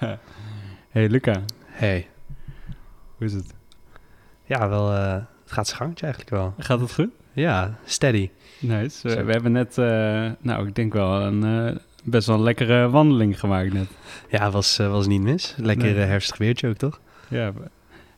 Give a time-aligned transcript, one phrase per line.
[0.90, 2.08] Hey Luca, Hey.
[3.16, 3.54] hoe is het?
[4.44, 6.54] Ja, wel, eh, het gaat zijn eigenlijk wel.
[6.58, 7.08] Gaat het goed?
[7.32, 8.30] Ja, steady.
[8.60, 9.08] Nice.
[9.24, 13.40] We, hebben net, eh, nou ik denk wel een eh, best wel een lekkere wandeling
[13.40, 13.88] gemaakt net.
[14.28, 15.54] Ja, was, was niet mis.
[15.56, 16.04] Lekker Nee.
[16.04, 17.00] herfstig weertje ook, toch?
[17.28, 17.52] Ja,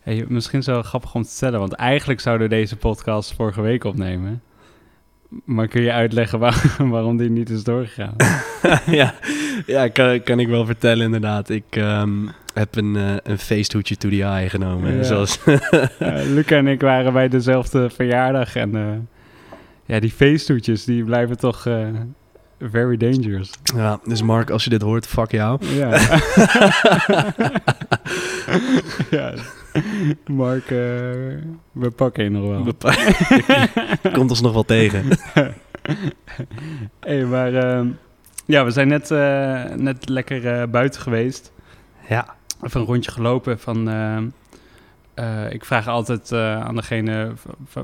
[0.01, 3.85] hey, misschien zo grappig om te stellen, want eigenlijk zouden we deze podcast vorige week
[3.85, 4.43] opnemen.
[5.45, 8.15] Maar kun je uitleggen waar- waarom die niet is doorgegaan?
[9.01, 9.15] ja,
[9.77, 11.49] ja kan, kan ik wel vertellen inderdaad.
[11.49, 12.11] Ik ehm,
[12.55, 14.97] heb een, eh, een feesthoedje to the eye genomen.
[14.97, 15.03] Ja.
[15.03, 15.41] Zoals,
[16.35, 18.83] Luca en ik waren bij dezelfde verjaardag en eh,
[19.85, 21.87] ja, die feesttoetjes die blijven toch eh,
[22.71, 23.51] very dangerous.
[23.77, 25.67] ja, dus Mark, als je dit hoort, fuck jou.
[25.75, 25.91] Ja.
[29.11, 29.35] ja.
[30.27, 30.69] Mark,
[31.73, 32.63] we pakken je nog wel.
[32.63, 32.95] Bepa-
[34.13, 35.05] Komt ons nog wel tegen.
[37.01, 37.87] hey, maar ehm,
[38.49, 41.53] ja, we zijn net, eh, net lekker eh, buiten geweest.
[42.09, 42.35] Ja,
[42.65, 43.89] Even een rondje gelopen van...
[45.15, 47.33] eh, ik vraag altijd aan degene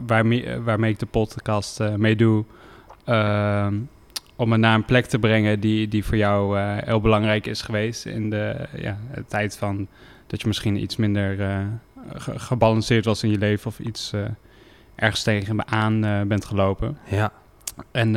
[0.07, 2.45] waarmee, waarmee ik de podcast mee doe...
[3.05, 3.75] ehm,
[4.37, 8.07] om me naar een plek te brengen die, die voor jou heel belangrijk is geweest...
[8.07, 9.87] in de ja, de tijd van
[10.27, 11.37] dat je misschien iets minder
[12.15, 13.67] ge- gebalanceerd was in je leven...
[13.67, 14.13] of iets
[14.95, 16.99] ergens tegen me aan bent gelopen.
[17.09, 17.33] ja.
[17.91, 18.13] En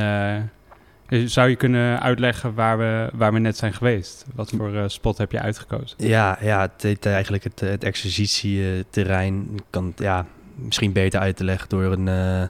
[1.26, 4.26] zou je kunnen uitleggen waar we, waar we net zijn geweest?
[4.36, 5.98] Wat voor eh, spot heb je uitgekozen?
[5.98, 9.60] Ja, ja het heet eigenlijk het, het exercitieterrein.
[9.70, 12.44] Kan ja, misschien beter uit te leggen door een eh,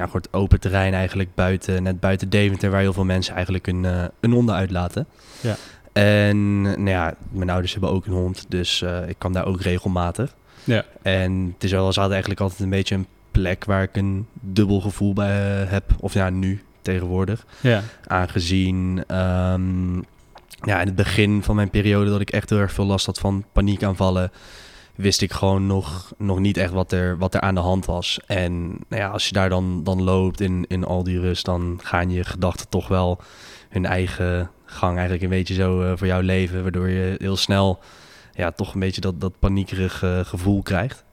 [0.00, 3.84] ja, soort open terrein eigenlijk buiten, net buiten Deventer, waar heel veel mensen eigenlijk een,
[3.84, 5.06] eh, een honden uitlaten.
[5.40, 5.56] Ja.
[5.92, 9.60] En nou ja, mijn ouders hebben ook een hond, dus eh, ik kan daar ook
[9.60, 10.34] regelmatig.
[10.64, 10.84] Ja.
[11.02, 14.26] En het is wel, ze hadden eigenlijk altijd een beetje een plek waar ik een
[14.32, 15.84] dubbel gevoel bij eh, heb.
[16.00, 17.46] Of ja, nu tegenwoordig.
[17.60, 19.96] Ja, Aangezien ehm,
[20.62, 23.18] ja, in het begin van mijn periode dat ik echt heel erg veel last had
[23.18, 24.32] van paniekaanvallen,
[24.94, 28.20] wist ik gewoon nog, nog niet echt wat er, wat er aan de hand was.
[28.26, 31.80] En nou ja, als je daar dan, dan loopt in, in al die rust, dan
[31.82, 33.20] gaan je gedachten toch wel
[33.68, 36.62] hun eigen gang eigenlijk een beetje zo eh, voor jou leven.
[36.62, 37.78] Waardoor je heel snel
[38.32, 41.04] ja, toch een beetje dat, dat paniekerig eh, gevoel krijgt.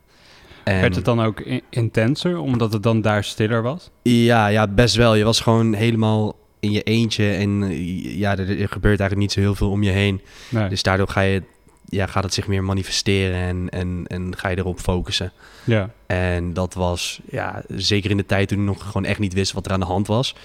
[0.67, 3.89] En- werd het dan ook intenser, omdat het dan daar stiller was?
[4.01, 5.16] ja, ja, best wel.
[5.16, 9.31] Je was gewoon helemaal in je eentje en eh, ja, er, er gebeurt eigenlijk niet
[9.31, 10.22] zo heel veel om je heen.
[10.50, 10.69] Nee.
[10.69, 11.44] Dus daardoor ga je,
[11.85, 15.31] ja, gaat het zich meer manifesteren en, en, en ga je erop focussen.
[15.63, 15.89] ja.
[16.07, 19.51] En dat was, ja, zeker in de tijd toen ik nog gewoon echt niet wist
[19.53, 20.35] wat er aan de hand was,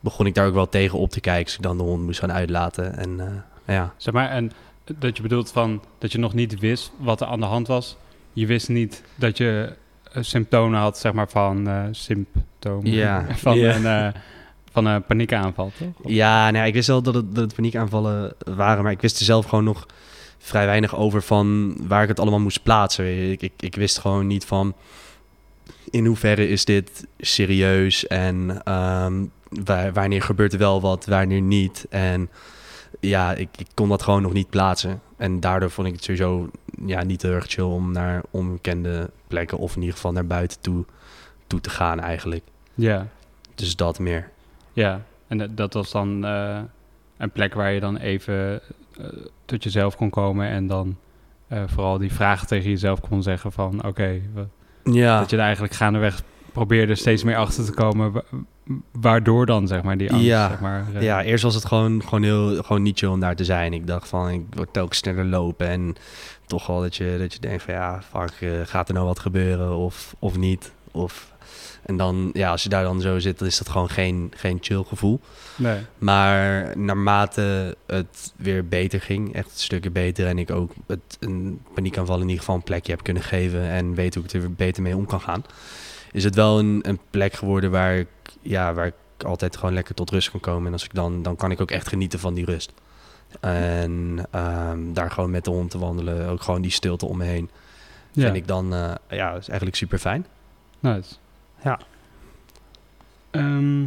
[0.00, 1.44] begon ik daar ook wel tegen op te kijken.
[1.44, 2.96] Dus ik dan de hond moest gaan uitlaten.
[2.98, 4.52] En eh, ja, Zeg maar, en
[4.98, 7.96] dat je bedoelt van dat je nog niet wist wat er aan de hand was.
[8.34, 9.72] Je wist niet dat je
[10.12, 12.90] eh, symptomen had, zeg maar, van eh, symptomen.
[12.92, 13.26] Ja.
[13.36, 13.58] Van.
[13.58, 14.08] Een, eh,
[14.72, 15.88] van een paniekaanval, toch?
[16.02, 19.00] Of- Ja, nou ja, ik wist wel dat het, dat het paniekaanvallen waren, maar ik
[19.00, 19.86] wist er zelf gewoon nog
[20.38, 23.30] vrij weinig over van waar ik het allemaal moest plaatsen.
[23.30, 24.74] Ik, ik, ik wist gewoon niet van
[25.90, 29.24] in hoeverre is dit serieus en ehm,
[29.64, 31.86] wa- wanneer gebeurt er wel wat, wanneer niet.
[31.90, 32.30] En
[33.08, 35.00] ja, ik, ik kon dat gewoon nog niet plaatsen.
[35.16, 36.50] En daardoor vond ik het sowieso
[36.86, 40.60] ja, niet heel erg chill om naar onbekende plekken of in ieder geval naar buiten
[40.60, 40.84] toe,
[41.46, 42.44] toe te gaan eigenlijk.
[42.74, 43.06] Ja,
[43.54, 44.30] Dus dat meer.
[44.72, 45.00] ja.
[45.28, 46.60] En dat, was dan eh,
[47.16, 48.60] een plek waar je dan even
[48.98, 49.06] eh,
[49.44, 50.96] tot jezelf kon komen en dan
[51.48, 54.20] eh, vooral die vragen tegen jezelf kon zeggen van oké,
[54.84, 55.18] Ja.
[55.18, 56.22] dat je er eigenlijk gaandeweg
[56.52, 58.12] probeerde steeds meer achter te komen
[58.92, 60.48] waardoor dan zeg maar die angst Ja.
[60.48, 63.36] zeg maar, eh, Ja, eerst was het gewoon, gewoon, heel, gewoon niet chill om daar
[63.36, 63.72] te zijn.
[63.72, 65.68] Ik dacht van, ik word telkens sneller lopen.
[65.68, 65.96] En
[66.46, 69.18] toch wel dat je, dat je denkt van, ja, fuck, eh, gaat er nou wat
[69.18, 70.72] gebeuren of, of niet?
[70.92, 71.32] Of,
[71.82, 74.58] en dan, ja, als je daar dan zo zit, dan is dat gewoon geen, geen
[74.60, 75.20] chill gevoel.
[75.56, 75.78] nee.
[75.98, 80.26] Maar naarmate het weer beter ging, echt stukken beter...
[80.26, 83.60] en ik ook het, een paniekaanval in ieder geval een plekje heb kunnen geven...
[83.60, 85.44] en weet hoe ik er weer beter mee om kan gaan...
[86.14, 88.08] is het wel een, een plek geworden waar ik,
[88.40, 90.66] ja, waar ik altijd gewoon lekker tot rust kan komen.
[90.66, 92.72] En als ik dan, dan kan ik ook echt genieten van die rust.
[93.40, 97.24] En ehm, daar gewoon met de hond te wandelen, ook gewoon die stilte om me
[97.24, 97.50] heen...
[98.12, 100.26] Ja, vind ik dan, eh, ja, is eigenlijk super fijn.
[100.80, 101.14] nice.
[101.62, 101.80] Ja.
[103.30, 103.82] Ehm,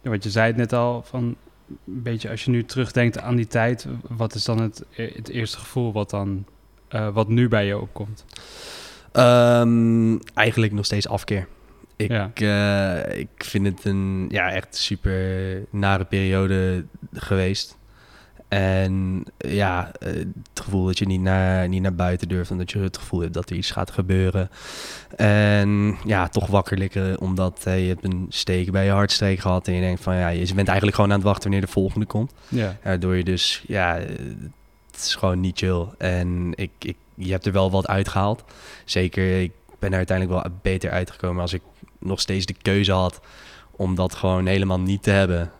[0.00, 1.36] ja, wat je zei het net al, van
[1.68, 5.58] een beetje als je nu terugdenkt aan die tijd, wat is dan het, het eerste
[5.58, 6.44] gevoel wat dan,
[6.88, 8.24] eh, wat nu bij je opkomt?
[9.14, 11.46] Ehm, eigenlijk nog steeds afkeer.
[11.96, 12.30] Ik, Ja.
[12.34, 15.20] eh, ik vind het een ja, echt super
[15.70, 17.76] nare periode geweest.
[18.48, 22.50] En ja, eh, het gevoel dat je niet naar, niet naar buiten durft.
[22.50, 24.50] En dat je het gevoel hebt dat er iets gaat gebeuren.
[25.16, 29.66] En ja, toch wakker liggen omdat eh, je hebt een steek bij je hartstreek gehad.
[29.68, 32.06] En je denkt van ja, je bent eigenlijk gewoon aan het wachten wanneer de volgende
[32.06, 32.32] komt.
[32.48, 34.06] Ja, Waardoor je dus ja, eh,
[34.96, 35.86] is gewoon niet chill.
[35.98, 38.44] En ik, ik, je hebt er wel wat uitgehaald.
[38.84, 41.62] Zeker, ik ben er uiteindelijk wel beter uitgekomen als ik
[41.98, 43.20] nog steeds de keuze had
[43.70, 45.50] om dat gewoon helemaal niet te hebben.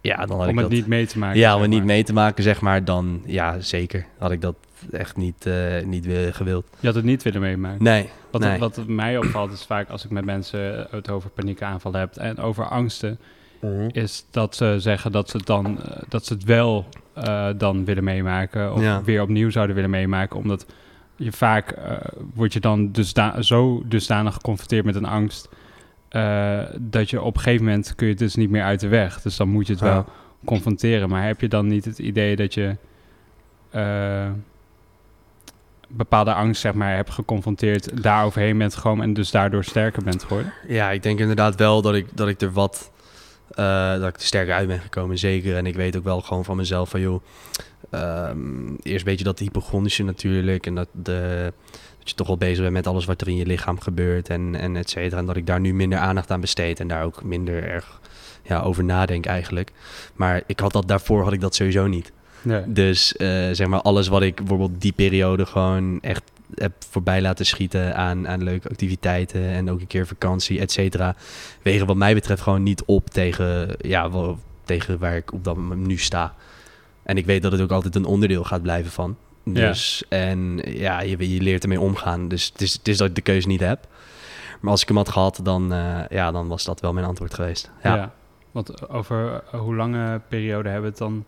[0.00, 1.38] Ja, dan had om ik het dat, niet mee te maken.
[1.38, 4.54] ja, om het niet mee te maken, zeg maar, dan ja, zeker had ik dat
[4.90, 6.64] echt niet, eh, niet willen gewild.
[6.80, 7.82] Je had het niet willen meemaken.
[7.84, 8.58] Nee, Wat, nee.
[8.58, 12.68] wat mij opvalt is vaak als ik met mensen het over paniekaanvallen heb en over
[12.68, 13.18] angsten,
[13.92, 17.84] is dat ze zeggen dat ze het dan eh, dat ze het wel eh, dan
[17.84, 19.02] willen meemaken of Ja.
[19.02, 20.66] weer opnieuw zouden willen meemaken, omdat
[21.22, 21.96] je vaak eh
[22.34, 25.48] word je dan dusda zo dusdanig geconfronteerd met een angst
[26.12, 28.88] eh, dat je op een gegeven moment kun je het dus niet meer uit de
[28.88, 29.20] weg.
[29.20, 30.04] Dus dan moet je het wel
[30.44, 31.08] confronteren.
[31.08, 32.76] Maar heb je dan niet het idee dat je
[33.70, 34.30] eh,
[35.88, 40.22] bepaalde angst zeg maar hebt geconfronteerd, daar overheen bent gekomen en dus daardoor sterker bent
[40.22, 40.52] geworden?
[40.68, 42.90] Ja, ik denk inderdaad wel dat ik, dat ik er wat...
[43.54, 45.56] eh, dat ik er sterker uit ben gekomen, zeker.
[45.56, 47.22] En ik weet ook wel gewoon van mezelf van, joh...
[47.90, 50.66] ehm, eerst weet je dat hypochondrische natuurlijk...
[50.66, 51.52] en dat, de,
[51.98, 54.28] dat je toch wel bezig bent met alles wat er in je lichaam gebeurt...
[54.28, 55.20] en, en et cetera.
[55.20, 56.80] En dat ik daar nu minder aandacht aan besteed...
[56.80, 58.00] en daar ook minder erg
[58.42, 59.72] ja, over nadenk eigenlijk.
[60.14, 62.12] Maar ik had dat daarvoor had ik dat sowieso niet.
[62.66, 66.22] Dus eh, zeg maar alles wat ik bijvoorbeeld die periode gewoon echt
[66.54, 71.14] heb voorbij laten schieten aan, aan leuke activiteiten en ook een keer vakantie, et cetera,
[71.62, 75.56] wegen wat mij betreft gewoon niet op tegen, ja, wel, tegen waar ik op dat
[75.56, 76.34] moment nu sta.
[77.02, 79.16] En ik weet dat het ook altijd een onderdeel gaat blijven van.
[79.42, 79.52] Ja.
[79.52, 82.28] Dus, en ja, je, je leert ermee omgaan.
[82.28, 83.86] Dus het is, het is dat ik de keuze niet heb.
[84.60, 87.34] Maar als ik hem had gehad, dan, eh, ja, dan was dat wel mijn antwoord
[87.34, 87.70] geweest.
[87.82, 87.96] Ja.
[87.96, 88.12] Ja.
[88.50, 91.24] Want over hoe lange periode hebben we het dan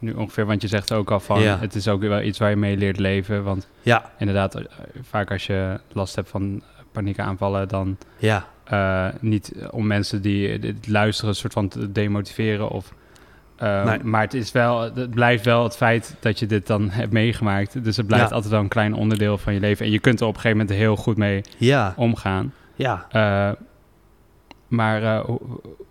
[0.00, 0.46] nu ongeveer?
[0.46, 1.58] Want je zegt ook al van, Ja.
[1.58, 3.44] het is ook wel iets waar je mee leert leven.
[3.44, 4.64] Want Ja, inderdaad, eh,
[5.02, 6.62] vaak als je last hebt van
[6.92, 12.68] paniekaanvallen, dan ja, eh, niet om mensen die dit luisteren een soort van te demotiveren
[12.68, 12.94] of...
[13.84, 13.98] Nee.
[14.04, 17.84] Maar het, is wel, het blijft wel het feit dat je dit dan hebt meegemaakt.
[17.84, 18.34] Dus het blijft Ja.
[18.34, 19.84] altijd wel een klein onderdeel van je leven.
[19.86, 22.52] En je kunt er op een gegeven moment heel goed mee ja, omgaan.
[22.74, 23.06] ja.
[24.68, 25.24] Maar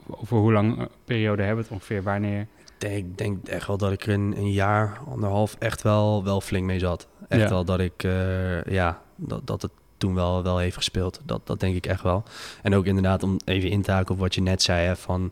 [0.07, 2.03] over hoe lang periode hebben we het ongeveer?
[2.03, 2.47] Wanneer?
[2.79, 6.41] Denk, ik denk echt wel dat ik er een, een jaar, anderhalf echt wel, wel
[6.41, 7.07] flink mee zat.
[7.27, 7.49] Echt Ja.
[7.49, 11.19] wel dat ik, eh, ja, dat, dat het toen wel, wel heeft gespeeld.
[11.25, 12.23] Dat, dat denk ik echt wel.
[12.61, 15.31] En ook inderdaad om even in te haken op wat je net zei, hè, van,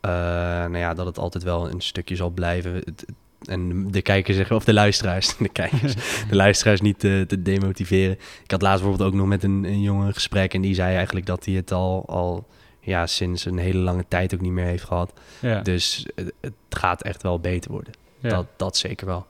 [0.00, 2.72] eh, nou ja, dat het altijd wel een stukje zal blijven.
[2.74, 3.04] Het-
[3.44, 5.94] en de kijkers zeggen, of de luisteraars, de kijkers,
[6.30, 8.18] de luisteraars niet te, te demotiveren.
[8.44, 10.94] Ik had laatst bijvoorbeeld ook nog met een, een jongen een gesprek en die zei
[10.96, 12.46] eigenlijk dat hij het al, al
[12.84, 15.12] ja, sinds een hele lange tijd ook niet meer heeft gehad.
[15.40, 17.92] Ja, Dus het, het gaat echt wel beter worden.
[18.18, 18.28] ja.
[18.28, 19.26] Dat, dat zeker wel.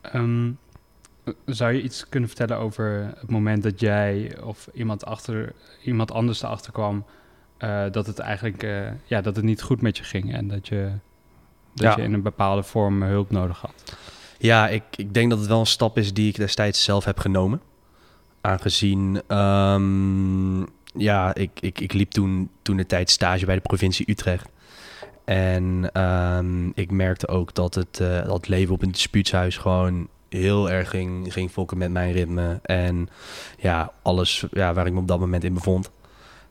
[0.00, 0.50] Ehm,
[1.46, 5.52] zou je iets kunnen vertellen over het moment dat jij of iemand, achter,
[5.84, 7.04] iemand anders erachter kwam
[7.58, 10.68] eh, dat het eigenlijk eh, ja, dat het niet goed met je ging en dat
[10.68, 10.90] je,
[11.74, 11.96] dat Ja.
[11.96, 13.96] je in een bepaalde vorm hulp nodig had?
[14.38, 17.18] Ja, ik, ik denk dat het wel een stap is die ik destijds zelf heb
[17.18, 17.60] genomen.
[18.40, 20.62] Aangezien, ehm,
[20.96, 24.48] ja, ik, ik, ik liep toen, toen de tijd stage bij de provincie Utrecht.
[25.24, 30.70] En ehm, ik merkte ook dat het, eh, dat leven op een dispuutshuis gewoon heel
[30.70, 32.58] erg ging, ging fokken met mijn ritme.
[32.62, 33.08] En
[33.58, 35.90] ja, alles ja, waar ik me op dat moment in bevond.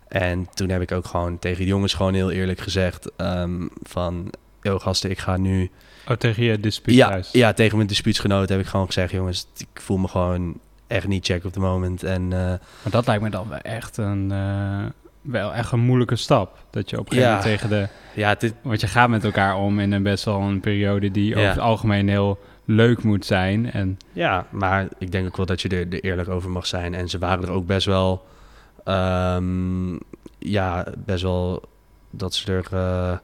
[0.07, 4.29] En toen heb ik ook gewoon tegen de jongens gewoon heel eerlijk gezegd ehm, van...
[4.61, 5.69] Yo gasten, ik ga nu
[6.07, 7.31] Oh, tegen je ja, dispuuthuis?
[7.31, 9.11] ja, tegen mijn dispuutsgenoot heb ik gewoon gezegd...
[9.11, 12.03] jongens, ik voel me gewoon echt niet check op het moment.
[12.03, 12.59] En eh, Maar
[12.91, 14.85] dat lijkt me dan wel echt een, eh,
[15.21, 16.57] wel echt een moeilijke stap.
[16.69, 17.37] Dat je op een gegeven Ja.
[17.37, 17.87] moment tegen de...
[18.21, 21.11] ja, het is, Want je gaat met elkaar om in een best wel een periode
[21.11, 21.35] die Ja.
[21.37, 23.71] over het algemeen heel leuk moet zijn.
[23.71, 26.93] En ja, maar ik denk ook wel dat je er, er eerlijk over mag zijn.
[26.93, 28.25] En ze waren er ook best wel...
[28.83, 29.93] ehm,
[30.39, 31.61] ja, best wel
[32.09, 32.65] dat ze er...
[32.71, 33.17] eh,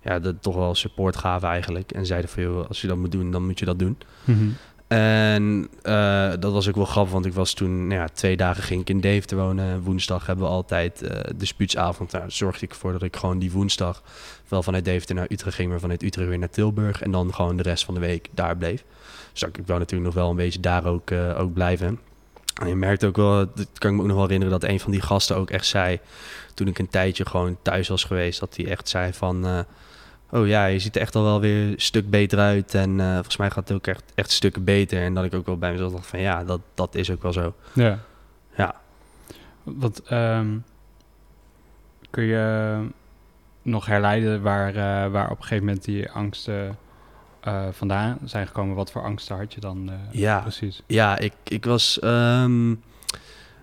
[0.00, 1.92] ja, dat toch wel support gaven eigenlijk.
[1.92, 3.98] En zeiden van, joh, als je dat moet doen, dan moet je dat doen.
[4.88, 8.62] En eh, dat was ook wel grappig, want ik was toen, nou ja, twee dagen
[8.62, 9.82] ging ik in Deventer wonen.
[9.82, 12.12] Woensdag hebben we altijd eh dispuutsavond.
[12.12, 14.02] Nou, zorgde ik ervoor dat ik gewoon die woensdag
[14.48, 17.02] wel vanuit Deventer naar Utrecht ging, maar vanuit Utrecht weer naar Tilburg.
[17.02, 18.84] En dan gewoon de rest van de week daar bleef.
[19.32, 21.98] Dus ik wou natuurlijk nog wel een beetje daar ook, eh, ook blijven.
[22.60, 24.80] En je merkt ook wel, dat kan ik me ook nog wel herinneren, dat een
[24.80, 26.00] van die gasten ook echt zei,
[26.54, 29.66] toen ik een tijdje gewoon thuis was geweest, dat hij echt zei van...
[30.30, 32.74] Oh ja, je ziet er echt al wel weer een stuk beter uit.
[32.74, 35.02] En eh, volgens mij gaat het ook echt, echt stukken beter.
[35.02, 37.32] En dat ik ook wel bij mezelf dacht van ja, dat, dat is ook wel
[37.32, 37.54] zo.
[37.74, 37.98] Ja.
[38.56, 38.74] Ja.
[39.62, 40.56] Want ehm,
[42.10, 42.76] kun je
[43.62, 46.76] nog herleiden waar, eh, waar op een gegeven moment die angsten
[47.40, 48.76] eh, vandaan zijn gekomen?
[48.76, 50.40] Wat voor angsten had je dan Ja.
[50.40, 50.82] precies?
[50.86, 51.98] Ja, ik, ik was...
[51.98, 52.74] ehm,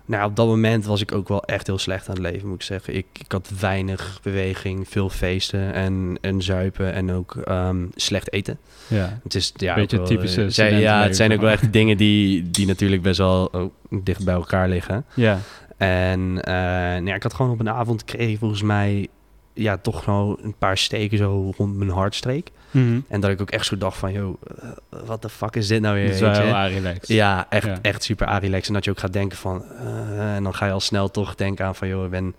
[0.06, 2.56] Nou, op dat moment was ik ook wel echt heel slecht aan het leven, moet
[2.56, 2.94] ik zeggen.
[2.96, 8.58] Ik, ik had weinig beweging, veel feesten en, en zuipen en ook ehm, slecht eten.
[8.88, 9.18] Ja.
[9.22, 11.72] Het is ja, Beetje wel, typische eh, zijn- Ja, studentenleven, het zijn ook wel echt
[11.72, 15.04] dingen die, die natuurlijk best wel oh, dicht bij elkaar liggen.
[15.14, 15.38] Ja.
[15.76, 19.08] En nou ja, ik had gewoon op een avond kreeg volgens mij
[19.56, 22.50] ja, toch gewoon een paar steken zo rond mijn hartstreek.
[22.70, 23.00] Mhm.
[23.08, 24.68] En dat ik ook echt zo dacht van, joh, eh,
[25.06, 26.04] wat de fuck is dit nou weer?
[26.04, 26.92] Is wel heel.
[27.00, 27.78] Ja, echt, Ja.
[27.82, 28.68] echt super arilex.
[28.68, 29.64] En dat je ook gaat denken van...
[29.80, 31.88] eh, en dan ga je al snel toch denken aan van...
[31.88, 32.34] joh, ik ben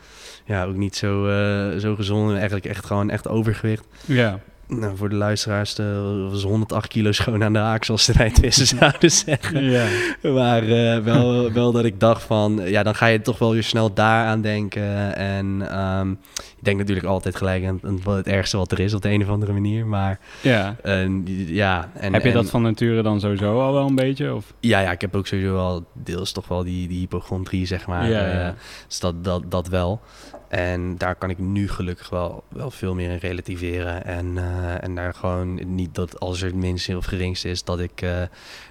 [0.46, 2.30] ja, ook niet zo, eh, zo gezond.
[2.30, 3.86] En eigenlijk echt gewoon echt overgewicht.
[4.06, 4.40] Ja.
[4.68, 5.86] Nou, voor de luisteraars eh,
[6.30, 7.84] was 108 kilo schoon aan de haak...
[7.84, 9.64] zoals de wijtwissers zouden zeggen.
[9.64, 9.86] Ja.
[10.22, 10.66] Maar
[11.04, 12.62] wel, wel dat ik dacht van...
[12.66, 15.16] ja, dan ga je toch wel weer snel daaraan denken.
[15.16, 16.14] En ehm,
[16.58, 18.94] ik denk natuurlijk altijd gelijk aan, het ergste wat er is...
[18.94, 19.86] op de een of andere manier.
[19.86, 20.76] Maar ja.
[20.84, 21.08] eh,
[21.48, 21.90] ja...
[21.94, 24.34] En, Heb je en- dat van nature dan sowieso al wel een beetje?
[24.36, 24.54] Of?
[24.60, 28.10] Ja, ja, ik heb ook sowieso wel deels toch wel die, die hypochondrie, zeg maar.
[28.10, 28.56] Ja, eh, ja.
[28.88, 30.02] dus dat, dat, dat wel.
[30.48, 34.06] En daar kan ik nu gelukkig wel, wel veel meer in relativeren.
[34.06, 37.80] En, eh, en daar gewoon niet dat als er het minste of geringste is, dat
[37.80, 38.00] ik,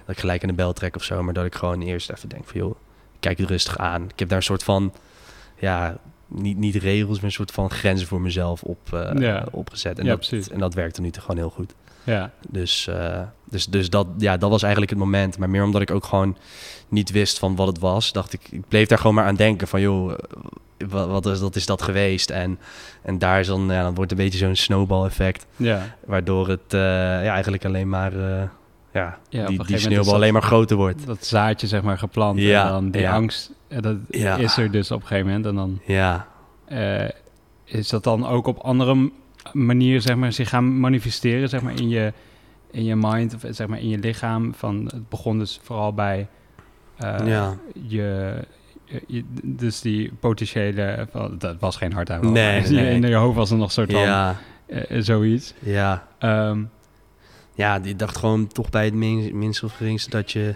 [0.05, 1.23] dat ik gelijk aan de bel trek of zo.
[1.23, 2.75] Maar dat ik gewoon eerst even denk van, joh,
[3.19, 4.03] kijk het rustig aan.
[4.03, 4.93] Ik heb daar een soort van,
[5.59, 9.45] ja, niet, niet regels, maar een soort van grenzen voor mezelf op, eh, Ja.
[9.51, 9.99] opgezet.
[9.99, 10.49] En, Ja, dat, precies.
[10.49, 11.73] en dat werkte nu gewoon heel goed.
[12.03, 12.31] Ja.
[12.49, 13.19] Dus, eh,
[13.49, 15.37] dus, dus dat, ja, dat was eigenlijk het moment.
[15.37, 16.37] Maar meer omdat ik ook gewoon
[16.87, 19.67] niet wist van wat het was, dacht ik, ik bleef daar gewoon maar aan denken
[19.67, 20.17] van, joh, eh,
[20.87, 22.29] wat, wat is, dat is dat geweest?
[22.29, 22.59] En,
[23.01, 25.95] en daar is dan, ja, dan wordt een beetje zo'n snowball effect, Ja.
[26.05, 28.13] waardoor het ja, eigenlijk alleen maar,
[28.93, 31.05] ja, Ja, die, die sneeuwbal alleen maar groter wordt.
[31.05, 32.39] Dat zaadje zeg maar geplant.
[32.39, 33.13] Ja, En dan die ja.
[33.13, 34.35] angst, dat Ja.
[34.35, 35.45] is er dus op een gegeven moment.
[35.45, 36.27] En dan Ja,
[36.65, 37.09] eh,
[37.63, 39.11] is dat dan ook op andere m-
[39.53, 42.13] manieren zeg maar zich gaan manifesteren zeg maar in je,
[42.71, 44.53] in je mind of zeg maar in je lichaam.
[44.53, 46.27] Van, het begon dus vooral bij
[46.97, 47.57] eh, Ja.
[47.87, 48.33] je,
[49.43, 51.07] dus die potentiële,
[51.37, 52.31] dat was geen hartaanval.
[52.31, 52.95] Nee, maar nee.
[52.95, 55.53] In je hoofd was er nog soort van ja, eh, zoiets.
[55.59, 56.07] ja.
[56.19, 56.63] Ehm,
[57.55, 60.55] Ja, die dacht gewoon toch bij het min, minste of geringste dat je...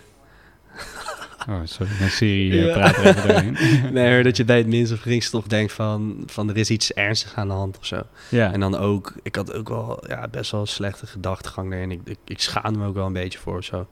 [1.50, 2.74] oh, sorry, mijn eh, Ja.
[2.74, 3.58] praat er even doorheen.
[3.94, 6.94] Nee, dat je bij het minste of geringste toch denkt van, van er is iets
[6.94, 8.02] ernstigs aan de hand of zo.
[8.30, 8.52] ja.
[8.54, 11.92] En dan ook, ik had ook wel ja, best wel een slechte gedachtegang erin.
[11.92, 13.88] Ik, ik, ik schaamde me ook wel een beetje voor zo.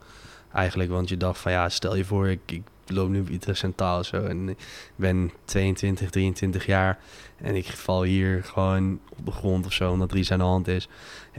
[0.54, 3.58] Eigenlijk, want je dacht van ja, stel je voor, ik, ik loop nu op Utrecht
[3.60, 4.24] Centraal zo.
[4.24, 4.58] En ik
[4.96, 6.98] ben 22, 23 jaar.
[7.38, 10.44] En ik val hier gewoon op de grond of zo, omdat er iets aan de
[10.46, 10.88] hand is.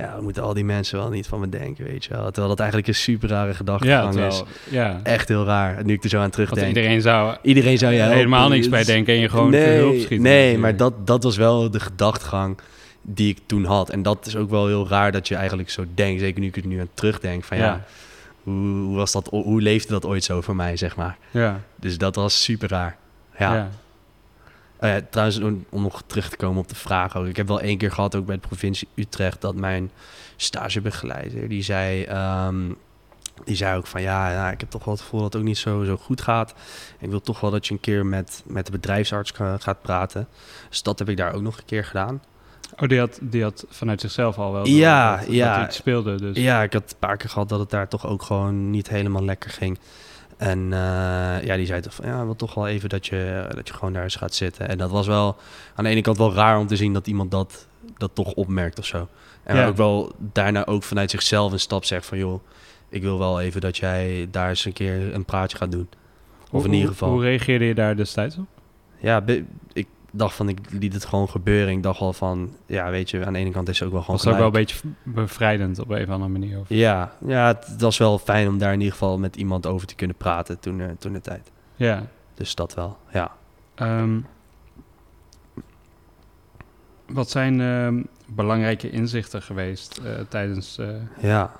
[0.00, 2.25] Ja, dan moeten al die mensen wel niet van me denken, weet je wel.
[2.25, 4.14] Terwijl dat eigenlijk een super rare ja, gedachtegang is.
[4.14, 5.00] terwijl, ja.
[5.02, 6.66] Echt heel raar, nu ik er zo aan Want terugdenk.
[6.66, 8.16] iedereen zou Iedereen zou helpen.
[8.16, 10.23] helemaal niks Het bij is- denken en je gewoon nee, hulp schieten.
[10.23, 12.59] Nee, maar dat, dat was wel de gedachtegang
[13.02, 13.90] die ik toen had.
[13.90, 16.21] En dat is ook wel heel raar dat je eigenlijk zo denkt.
[16.21, 17.45] Zeker nu ik er nu aan terugdenk.
[17.45, 17.85] Van ja, Ja.
[18.42, 18.54] hoe,
[18.85, 21.16] hoe, was dat, hoe leefde dat ooit zo voor mij, zeg maar.
[21.30, 22.97] Ja, Dus dat was super raar.
[23.38, 23.54] Ja.
[23.54, 23.69] ja.
[24.80, 27.26] Oh trouwens, om, om nog terug te komen op de vraag ook.
[27.26, 29.90] Ik heb wel één keer gehad, ook bij de provincie Utrecht, dat mijn
[30.37, 32.56] stagebegeleider, die zei, ehm,
[33.44, 35.49] die zei ook van ja, ja, ik heb toch wel het gevoel dat het ook
[35.49, 36.54] niet zo, zo goed gaat.
[36.99, 40.28] Ik wil toch wel dat je een keer met, met de bedrijfsarts ga- gaat praten.
[40.68, 42.22] Dus dat heb ik daar ook nog een keer gedaan.
[42.78, 45.70] Oh, die had, die had vanuit zichzelf al wel Ja, dat, ja.
[45.70, 46.14] speelde.
[46.20, 46.37] Dus.
[46.37, 49.25] Ja, ik had een paar keer gehad dat het daar toch ook gewoon niet helemaal
[49.25, 49.78] lekker ging.
[50.40, 53.68] En eh, ja, die zei toch van ja, wil toch wel even dat je, dat
[53.68, 54.68] je gewoon daar eens gaat zitten.
[54.68, 55.37] En dat was wel
[55.75, 57.66] aan de ene kant wel raar om te zien dat iemand dat,
[57.97, 59.09] dat toch opmerkt of zo.
[59.42, 59.66] En Ja.
[59.66, 62.42] ook wel daarna ook vanuit zichzelf een stap zegt van joh,
[62.88, 65.88] ik wil wel even dat jij daar eens een keer een praatje gaat doen.
[66.42, 67.11] Of Hoe- in ieder hoe- geval.
[67.11, 68.47] Hoe reageerde je daar destijds op?
[68.99, 69.23] Ja,
[69.73, 71.75] ik dacht van ik liet het gewoon gebeuren.
[71.75, 74.02] Ik dacht wel van ja, weet je, aan de ene kant is het ook wel
[74.02, 76.59] gewoon Was het ook wel een beetje bevrijdend op een of andere manier?
[76.59, 76.69] Of?
[76.69, 79.95] Ja, ja, het, was wel fijn om daar in ieder geval met iemand over te
[79.95, 81.50] kunnen praten toen, eh, toen de tijd.
[81.76, 82.07] Ja.
[82.35, 83.33] Dus dat wel, ja.
[83.75, 84.21] Ehm,
[87.07, 90.88] wat zijn ehm, belangrijke inzichten geweest eh, tijdens eh,
[91.21, 91.52] Ja,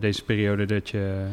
[0.00, 1.26] deze periode dat je...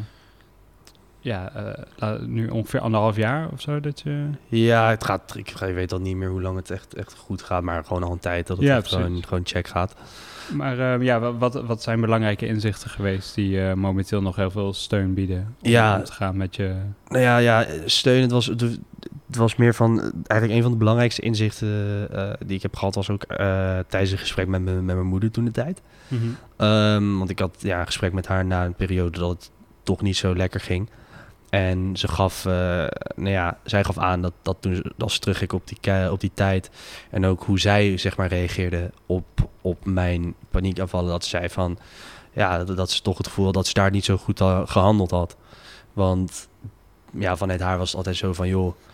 [1.23, 1.51] Ja,
[1.99, 4.25] eh, nu ongeveer anderhalf jaar of zo dat je...
[4.47, 7.63] ja het gaat, ik weet al niet meer hoe lang het echt, echt goed gaat,
[7.63, 9.95] maar gewoon al een tijd dat het Ja, echt gewoon, gewoon check gaat.
[10.53, 14.51] Maar eh, ja, wa- wat, wat zijn belangrijke inzichten geweest die eh, momenteel nog heel
[14.51, 15.97] veel steun bieden om Ja.
[15.97, 16.75] om te gaan met je...
[17.07, 18.79] Nou ja, ja steun, het was, het
[19.37, 22.07] was meer van, eigenlijk een van de belangrijkste inzichten
[22.45, 23.23] die ik heb gehad was ook
[23.87, 25.81] tijdens een gesprek met, mijn- met mijn moeder toen de tijd.
[26.57, 29.51] Ehm, want ik had ja, een gesprek met haar na een periode dat het
[29.83, 30.89] toch niet zo lekker ging.
[31.51, 32.51] En ze gaf, eh,
[33.15, 36.31] nou ja, zij gaf aan dat, dat toen als ze terugging op die, op die
[36.33, 36.69] tijd
[37.09, 39.25] en ook hoe zij zeg maar reageerde op,
[39.61, 41.77] op mijn paniekaanvallen, dat ze zei van,
[42.33, 45.11] ja, dat, ze toch het gevoel had dat ze daar niet zo goed ha- gehandeld
[45.11, 45.35] had.
[45.93, 46.47] Want
[47.13, 48.90] ja, vanuit haar was het altijd zo van, joh, eh,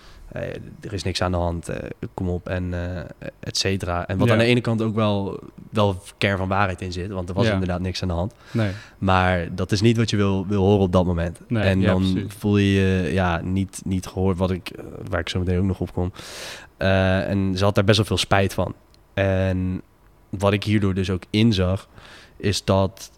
[0.81, 3.03] er is niks aan de hand, eh, kom op en eh
[3.39, 4.07] et cetera.
[4.07, 4.33] En wat Ja.
[4.33, 5.39] aan de ene kant ook wel,
[5.69, 7.53] wel kern van waarheid in zit, want er was Ja.
[7.53, 8.33] inderdaad niks aan de hand.
[8.51, 8.71] Nee.
[8.97, 11.39] Maar dat is niet wat je wil, wil horen op dat moment.
[11.47, 12.33] Nee, en ja, dan precies.
[12.37, 15.63] voel je je ja, niet, niet gehoord, wat ik, eh, waar ik zo meteen ook
[15.65, 16.11] nog op kom.
[16.77, 18.73] Eh, en ze had daar best wel veel spijt van.
[19.13, 19.81] En
[20.29, 21.87] wat ik hierdoor dus ook inzag,
[22.37, 23.11] is dat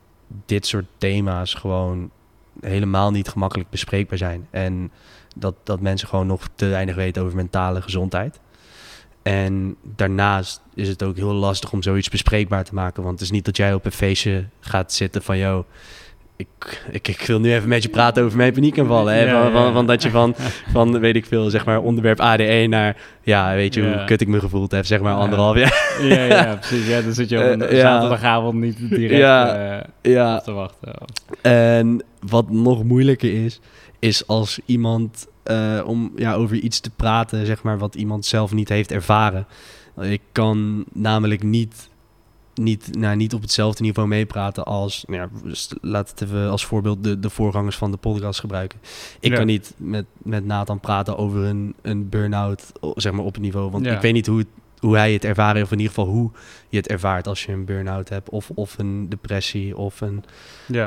[0.46, 2.10] dit soort thema's gewoon
[2.62, 4.48] helemaal niet gemakkelijk bespreekbaar zijn.
[4.50, 4.92] En
[5.36, 8.40] dat, dat mensen gewoon nog te weinig weten over mentale gezondheid.
[9.24, 13.04] En daarnaast is het ook heel lastig om zoiets bespreekbaar te maken.
[13.04, 15.38] Want het is niet dat jij op een feestje gaat zitten van...
[15.38, 15.66] Yo,
[16.36, 19.14] ik, ik, ik wil nu even met je praten over mijn paniekaanvallen.
[19.14, 19.20] Hè?
[19.24, 20.36] Ja, van, van, dat je van,
[20.72, 22.98] van, weet ik veel, zeg maar onderwerp ADE naar...
[23.22, 23.96] Ja, weet je Ja.
[23.98, 25.98] hoe kut ik me gevoeld heb, zeg maar anderhalf jaar.
[26.02, 26.88] Ja, ja, precies.
[26.88, 27.80] Ja, dan zit je op een Eh, ja.
[27.82, 29.56] zaterdagavond niet direct Ja.
[30.02, 30.94] eh, te wachten.
[31.42, 33.60] En wat nog moeilijker is,
[34.00, 38.54] is als iemand eh, om ja, over iets te praten, zeg maar, wat iemand zelf
[38.54, 39.48] niet heeft ervaren.
[40.02, 41.90] Ik kan namelijk niet,
[42.54, 47.04] niet, nou, niet op hetzelfde niveau meepraten als, nou ja, dus het even als voorbeeld
[47.04, 48.80] de, de voorgangers van de podcast gebruiken.
[49.20, 49.38] Ik Ja.
[49.38, 53.72] kan niet met, met Nathan praten over een, een burn-out, zeg maar, op het niveau.
[53.72, 53.96] Want Ja.
[53.96, 54.48] ik weet niet hoe, het,
[54.80, 56.32] hoe hij het ervaren, of in ieder geval hoe
[56.70, 60.24] je het ervaart als je een burn-out hebt, of, of een depressie, of een,
[60.68, 60.86] Ja,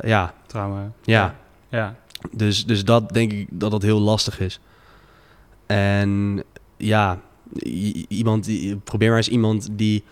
[0.00, 0.92] eh, ja, trauma.
[1.02, 1.34] ja.
[1.70, 1.94] Ja.
[2.32, 4.60] Dus, dus dat denk ik dat dat heel lastig is.
[5.66, 6.42] En
[6.76, 7.20] ja,
[8.08, 10.04] iemand die, probeer maar eens iemand die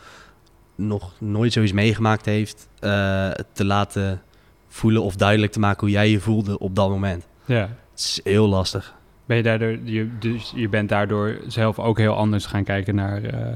[0.75, 4.23] nog nooit zoiets meegemaakt heeft, eh, te laten
[4.69, 7.27] voelen of duidelijk te maken hoe jij je voelde op dat moment.
[7.45, 7.69] ja.
[7.91, 8.95] Het is heel lastig.
[9.27, 13.23] Ben je daardoor, je, dus je bent daardoor zelf ook heel anders gaan kijken naar
[13.23, 13.55] eh,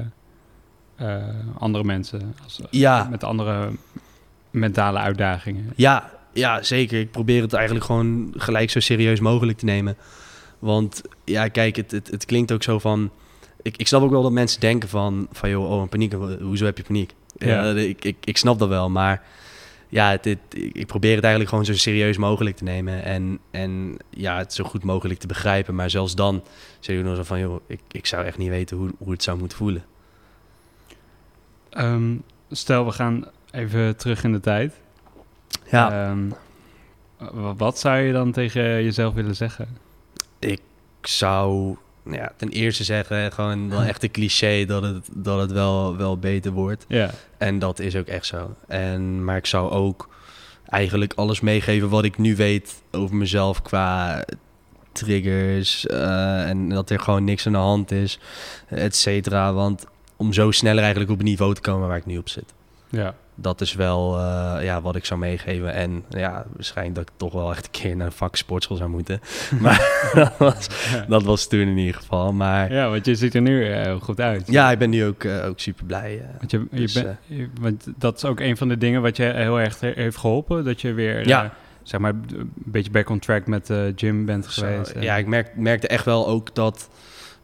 [0.95, 1.23] eh,
[1.57, 2.35] andere mensen.
[2.43, 3.71] Als, Ja, Met andere
[4.51, 5.73] mentale uitdagingen.
[5.75, 6.99] ja, ja, zeker.
[6.99, 9.97] Ik probeer het eigenlijk gewoon gelijk zo serieus mogelijk te nemen.
[10.59, 13.11] Want ja, kijk, het, het, het klinkt ook zo van...
[13.61, 16.65] Ik, ik snap ook wel dat mensen denken van, van joh, oh, een paniek, hoezo
[16.65, 17.13] heb je paniek?
[17.37, 17.63] Ja.
[17.65, 17.75] Ja.
[17.79, 19.23] ik, ik, ik snap dat wel, maar
[19.89, 23.39] ja, het, het- ik ik probeer het eigenlijk gewoon zo serieus mogelijk te nemen en,
[23.51, 25.75] en ja, het zo goed mogelijk te begrijpen.
[25.75, 26.43] Maar zelfs dan
[26.79, 29.23] zeg je nog zo van, joh, ik, ik zou echt niet weten hoe, hoe het
[29.23, 29.83] zou moeten voelen.
[31.69, 32.15] Ehm,
[32.51, 34.73] stel, we gaan even terug in de tijd.
[35.71, 36.19] Ja, Ehm,
[37.41, 39.67] wa- wat zou je dan tegen jezelf willen zeggen?
[40.39, 40.61] ik
[41.01, 45.51] zou nou ja, ten eerste zeggen, gewoon wel echt een cliché dat het, dat het
[45.51, 46.85] wel, wel beter wordt.
[46.87, 48.55] Ja, En dat is ook echt zo.
[48.67, 50.09] En, maar ik zou ook
[50.65, 54.23] eigenlijk alles meegeven wat ik nu weet over mezelf qua
[54.91, 55.85] triggers.
[55.87, 58.19] eh, en dat er gewoon niks aan de hand is,
[58.67, 59.53] et cetera.
[59.53, 62.53] Want om zo sneller eigenlijk op een niveau te komen waar ik nu op zit.
[62.89, 63.15] ja.
[63.41, 65.73] Dat is wel eh, ja, wat ik zou meegeven.
[65.73, 68.89] En ja, waarschijnlijk dat ik toch wel echt een keer naar een vak sportschool zou
[68.89, 69.19] moeten.
[69.61, 70.67] Maar dat, was,
[71.07, 72.33] dat was toen in ieder geval.
[72.33, 74.43] Maar ja, want je ziet er nu eh, goed uit.
[74.47, 76.21] ja, ik ben nu ook, eh, ook super blij.
[76.37, 79.17] Want, je, je Dus, bent- je- want dat is ook een van de dingen wat
[79.17, 80.63] je heel erg he- heeft geholpen.
[80.63, 81.53] Dat je weer, Ja.
[81.83, 84.93] zeg maar, een beetje back on track met de gym bent geweest.
[84.99, 86.89] ja, ik merk, merkte echt wel ook dat,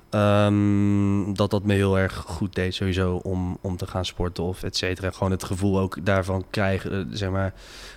[0.09, 4.63] ehm, dat dat me heel erg goed deed sowieso om, om te gaan sporten of
[4.63, 5.11] et cetera.
[5.11, 7.53] Gewoon het gevoel ook daarvan krijgen, eh, zeg maar, En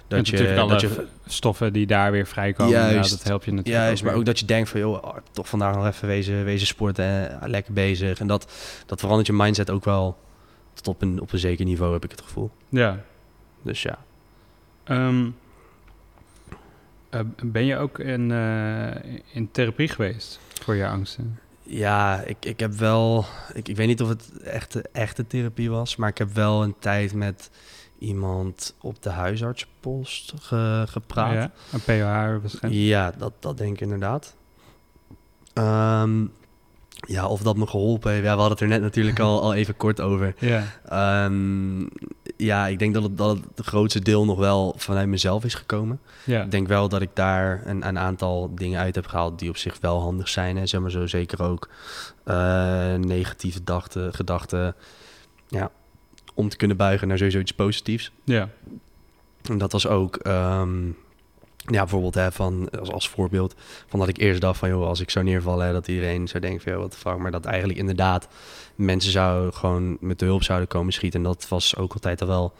[0.08, 0.54] dat je...
[0.54, 2.72] Dat je stoffen die daar weer vrijkomen.
[2.72, 3.10] Juist.
[3.10, 4.20] Ja, dat helpt je natuurlijk Juist, maar weer.
[4.20, 7.48] ook dat je denkt van, joh, oh, toch vandaag nog even wezen, wezen sporten, eh,
[7.48, 8.20] lekker bezig.
[8.20, 8.52] En dat,
[8.86, 10.18] dat verandert je mindset ook wel
[10.72, 12.50] tot op een, op een zeker niveau, heb ik het gevoel.
[12.68, 13.04] Ja.
[13.62, 13.98] Dus ja.
[14.84, 15.28] Ehm,
[17.10, 18.30] eh, ben je ook in,
[19.32, 21.38] in therapie geweest voor je angsten?
[21.72, 23.24] Ja, ik, ik heb wel.
[23.52, 26.74] Ik, ik weet niet of het echte, echte therapie was, maar ik heb wel een
[26.78, 27.50] tijd met
[27.98, 31.32] iemand op de huisartspost ge- gepraat.
[31.32, 32.82] Ja, een POH waarschijnlijk.
[32.84, 34.34] Ja, dat, dat denk ik inderdaad.
[35.52, 36.26] Ehm,
[37.06, 38.24] ja, of dat me geholpen heeft.
[38.24, 40.34] Ja, we hadden het er net natuurlijk al, al even kort over.
[40.38, 40.64] Ja.
[40.88, 41.80] Ehm,
[42.36, 46.00] ja, ik denk dat het, dat het grootste deel nog wel vanuit mezelf is gekomen.
[46.24, 46.42] Ja.
[46.42, 49.56] Ik denk wel dat ik daar een, een aantal dingen uit heb gehaald die op
[49.56, 50.56] zich wel handig zijn.
[50.56, 51.68] En zeg maar zo zeker ook
[52.24, 54.74] eh, negatieve dachten, gedachten
[55.48, 55.70] ja,
[56.34, 58.12] om te kunnen buigen naar sowieso iets positiefs.
[58.24, 58.48] ja.
[59.48, 60.90] En dat was ook, ehm,
[61.66, 63.54] ja, bijvoorbeeld hè, van, als, als voorbeeld,
[63.86, 66.42] van dat ik eerst dacht van, joh, als ik zou neervallen, hè, dat iedereen zou
[66.42, 67.16] denken van, joh, wat de fuck.
[67.18, 68.28] Maar dat eigenlijk inderdaad
[68.74, 71.20] mensen zouden gewoon met de hulp zouden komen schieten.
[71.20, 72.52] En dat was ook altijd al wel,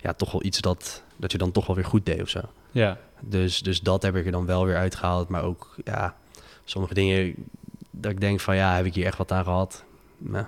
[0.00, 2.40] ja, toch wel iets dat, dat je dan toch wel weer goed deed of zo.
[2.70, 2.98] Ja.
[3.20, 5.28] Dus, dus dat heb ik er dan wel weer uitgehaald.
[5.28, 6.16] Maar ook, ja,
[6.64, 7.34] sommige dingen
[7.90, 9.84] dat ik denk van, ja, heb ik hier echt wat aan gehad?
[10.18, 10.46] Nou,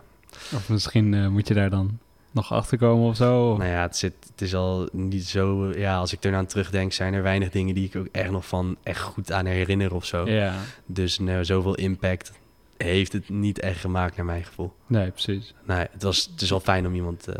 [0.55, 1.99] Of misschien eh, moet je daar dan
[2.35, 3.57] nog achter komen of zo.
[3.57, 5.73] nou ja, het, zit, het is al niet zo...
[5.77, 8.77] Ja, als ik eraan terugdenk, zijn er weinig dingen die ik ook echt nog van
[8.83, 10.29] echt goed aan herinner of zo.
[10.29, 10.55] Ja.
[10.87, 12.33] Dus nou, zoveel impact
[12.77, 14.73] heeft het niet echt gemaakt naar mijn gevoel.
[14.87, 15.55] Nee, precies.
[15.67, 17.35] Nee, het, was, het is wel fijn om iemand, eh,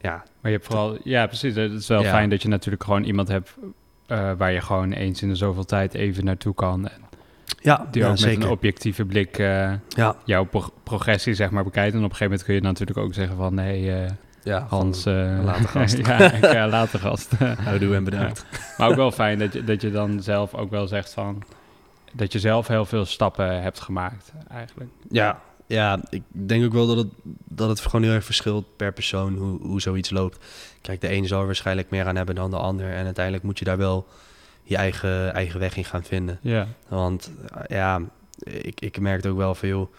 [0.00, 1.54] ja, Maar je hebt vooral, ja, precies.
[1.54, 2.10] Het is wel Ja.
[2.10, 3.54] fijn dat je natuurlijk gewoon iemand hebt
[4.06, 6.88] eh, waar je gewoon eens in de zoveel tijd even naartoe kan.
[6.88, 7.00] En
[7.62, 8.42] ja, die ja, ook met zeker.
[8.44, 11.92] een objectieve blik eh, ja, jouw pro- progressie zeg maar bekijkt.
[11.94, 14.10] En op een gegeven moment kun je natuurlijk ook zeggen van, hey, eh,
[14.42, 15.96] ja, Hans, van, eh, later gast.
[15.96, 17.32] ja, ik, eh, later gast.
[17.58, 18.44] houdoe en bedankt.
[18.78, 21.42] maar ook wel fijn dat je, dat je dan zelf ook wel zegt van,
[22.12, 24.90] dat je zelf heel veel stappen hebt gemaakt eigenlijk.
[25.08, 27.08] Ja, ja, ik denk ook wel dat het,
[27.44, 30.38] dat het gewoon heel erg verschilt per persoon hoe, hoe zoiets loopt.
[30.80, 32.92] Kijk, de een zal er waarschijnlijk meer aan hebben dan de ander.
[32.92, 34.06] En uiteindelijk moet je daar wel
[34.62, 36.38] je eigen, eigen weg in gaan vinden.
[36.42, 37.30] Ja, Want
[37.66, 38.00] ja,
[38.38, 39.92] ik, ik merkte ook wel joh,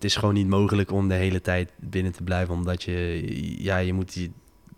[0.00, 2.54] het is gewoon niet mogelijk om de hele tijd binnen te blijven.
[2.54, 3.24] Omdat je,
[3.62, 4.32] ja, je moet die,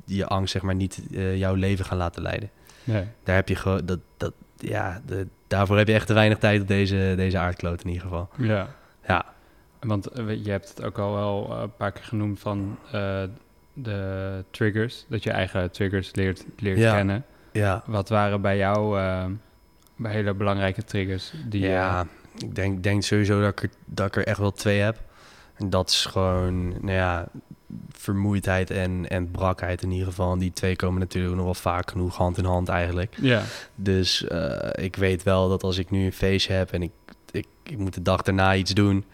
[0.04, 2.50] je angst zeg maar niet eh, jouw leven gaan laten leiden.
[2.84, 3.04] nee.
[3.22, 6.60] Daar heb je gewoon, dat, dat, ja, de, daarvoor heb je echt te weinig tijd
[6.60, 8.28] op deze, deze aardkloot in ieder geval.
[8.38, 8.68] Ja.
[9.06, 9.24] Ja,
[9.80, 12.78] Want eh, je hebt het ook al wel eh, een paar keer genoemd van
[13.74, 15.04] de triggers.
[15.08, 16.94] Dat je eigen triggers leert, leert Ja.
[16.94, 17.24] kennen.
[17.52, 17.82] ja.
[17.86, 18.90] Wat waren bij jou
[19.96, 21.32] bij hele belangrijke triggers?
[21.48, 22.06] Die, ja,
[22.38, 25.00] ik denk, denk sowieso dat ik, er, dat ik er echt wel twee heb.
[25.54, 27.28] En dat is gewoon, nou ja,
[27.90, 30.32] vermoeidheid en, en brakheid in ieder geval.
[30.32, 33.14] En die twee komen natuurlijk nog wel vaak genoeg hand in hand eigenlijk.
[33.20, 33.42] ja,
[33.74, 36.92] Dus eh, ik weet wel dat als ik nu een feestje heb en ik,
[37.30, 39.04] ik, ik moet de dag daarna iets doen...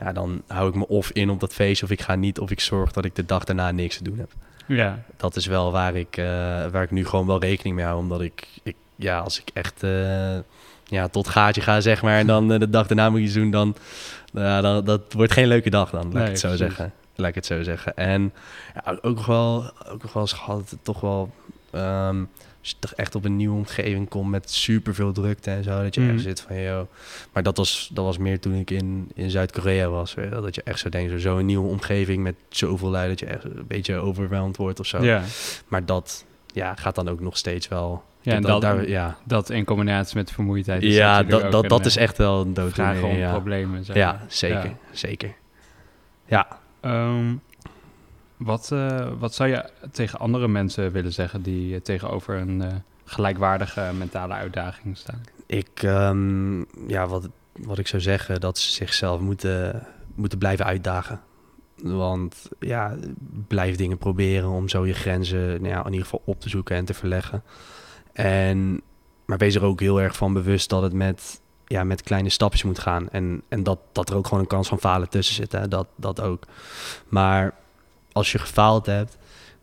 [0.00, 2.38] Ja, dan hou ik me of in op dat feestje of ik ga niet...
[2.38, 4.32] of ik zorg dat ik de dag daarna niks te doen heb.
[4.66, 6.24] ja, Dat is wel waar ik, eh,
[6.66, 7.98] waar ik nu gewoon wel rekening mee hou.
[7.98, 10.38] Omdat ik, ik ja, als ik echt eh,
[10.92, 12.18] ja, tot gaatje ga, zeg maar...
[12.18, 13.74] en dan eh, de dag daarna moet iets doen, dan...
[14.32, 16.66] ja, dan dat wordt geen leuke dag dan, laat Nee, ik het zo precies.
[16.66, 16.92] zeggen.
[17.16, 17.96] Laat ik het zo zeggen.
[17.96, 18.32] En
[18.84, 21.32] ja, ook nog wel, ook nog wel eens gehad, het toch wel...
[21.70, 22.24] ehm,
[22.60, 25.94] als je toch echt op een nieuwe omgeving komt met superveel drukte en zo, dat
[25.94, 26.10] je Mhm.
[26.12, 26.86] echt zit van, joh...
[27.32, 30.40] Maar dat was, dat was meer toen ik in, in Zuid-Korea was, weet je.
[30.40, 33.44] Dat je echt zo denkt, zo- zo'n nieuwe omgeving met zoveel lui, dat je echt
[33.44, 35.20] een beetje overweldigd wordt of zo.
[35.68, 38.02] Maar dat ja, gaat dan ook nog steeds wel.
[38.22, 40.82] Ja, en dat, dat, daar- ja, dat in combinatie met vermoeidheid.
[40.82, 42.72] is ja dat, dat, dat eh, is echt wel een dood.
[42.72, 43.30] vragen om ja.
[43.32, 43.84] problemen.
[43.84, 44.76] Zeg ja, zeker, Ja.
[44.92, 45.34] zeker.
[46.26, 46.46] Ja,
[46.80, 47.34] Ehm,
[48.36, 52.68] wat, eh, wat zou je tegen andere mensen willen zeggen die eh, tegenover een eh,
[53.04, 55.20] gelijkwaardige mentale uitdaging staan?
[55.46, 61.20] ik, ehm, ja wat, wat ik zou zeggen, dat ze zichzelf moeten, moeten blijven uitdagen.
[61.82, 62.94] Want ja,
[63.48, 66.76] blijf dingen proberen om zo je grenzen nou ja, in ieder geval op te zoeken
[66.76, 67.42] en te verleggen.
[68.12, 68.80] En,
[69.24, 72.62] maar wees er ook heel erg van bewust dat het met, ja, met kleine stapjes
[72.62, 73.10] moet gaan.
[73.10, 75.52] En, en dat, dat er ook gewoon een kans van falen tussen zit.
[75.52, 75.68] Hè?
[75.68, 76.44] Dat, dat ook.
[77.08, 77.54] Maar
[78.12, 79.18] als je gefaald hebt,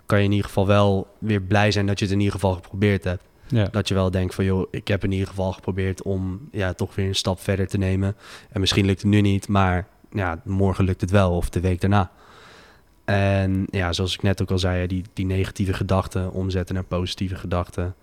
[0.06, 2.54] kan je in ieder geval wel weer blij zijn dat je het in ieder geval
[2.54, 3.24] geprobeerd hebt.
[3.48, 6.74] Ja, Dat je wel denkt van, joh, ik heb in ieder geval geprobeerd om ja,
[6.74, 8.16] toch weer een stap verder te nemen.
[8.50, 11.82] En misschien lukt het nu niet, maar ja, morgen lukt het wel of de week
[11.82, 12.12] daarna.
[13.06, 17.36] En ja, zoals ik net ook al zei, die, die negatieve gedachten omzetten naar positieve
[17.36, 17.96] gedachten.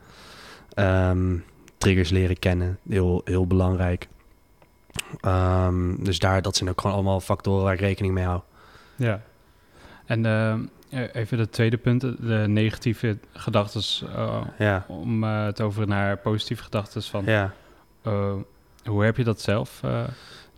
[0.76, 1.36] Ehm,
[1.78, 4.08] triggers leren kennen, heel, heel belangrijk.
[5.20, 8.40] Ehm, dus daar, dat zijn ook gewoon allemaal factoren waar ik rekening mee hou.
[8.96, 9.22] ja.
[10.06, 10.52] En eh,
[10.88, 14.08] eh, even het tweede punt, de negatieve gedachten,
[14.58, 17.52] Ja, om eh, het over naar positieve gedachten van, ja.
[18.02, 18.32] eh,
[18.84, 20.06] hoe heb je dat zelf eh, Nou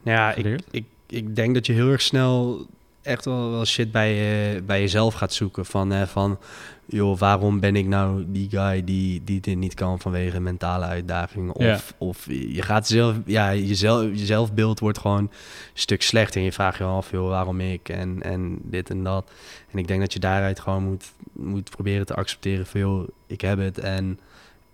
[0.03, 2.67] ja, ik, ik, ik denk dat je heel erg snel
[3.09, 5.67] echt wel, wel shit bij, je, bij jezelf gaat zoeken.
[5.67, 6.39] Van, van,
[6.87, 11.51] joh, waarom ben ik nou die guy die, die dit niet kan vanwege mentale uitdaging?
[11.51, 11.79] Of, Ja.
[11.99, 15.31] of je gaat zelf, ja, jezelf, je zelfbeeld wordt gewoon een
[15.75, 16.39] stuk slechter.
[16.39, 19.31] En je vraagt je af, joh, waarom ik en, en dit en dat.
[19.71, 23.41] En ik denk dat je daaruit gewoon moet, moet proberen te accepteren van, joh, ik
[23.41, 24.19] heb het en...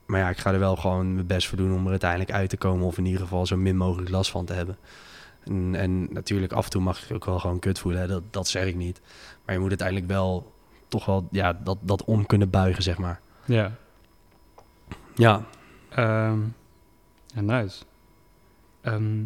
[0.07, 2.51] Maar ja, ik ga er wel gewoon mijn best voor doen om er uiteindelijk uit
[2.51, 2.87] te komen.
[2.87, 4.77] Of in ieder geval zo min mogelijk last van te hebben.
[5.45, 8.01] En, en natuurlijk, af en toe mag je ook wel gewoon kut voelen.
[8.01, 8.07] Hè?
[8.07, 9.01] Dat, dat zeg ik niet.
[9.45, 10.53] Maar je moet uiteindelijk wel
[10.89, 13.21] toch wel ja, dat, dat om kunnen buigen, zeg maar.
[13.45, 13.73] Ja,
[15.15, 15.45] Ja,
[15.95, 16.39] Ehm,
[17.27, 17.85] ja nice.
[18.81, 19.23] Ehm,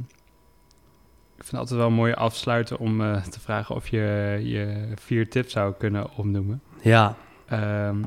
[1.37, 5.31] ik vind het altijd wel mooi afsluiten om eh, te vragen of je je vier
[5.31, 6.63] tips zou kunnen opnoemen.
[6.83, 7.17] ja.
[7.47, 8.03] Ehm,